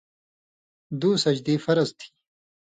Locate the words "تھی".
1.97-2.07